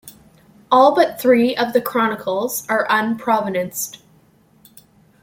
All 0.71 0.95
but 0.95 1.21
three 1.21 1.55
of 1.55 1.73
the 1.73 1.79
chronicles 1.79 2.65
are 2.67 2.87
unprovenanced. 2.89 4.01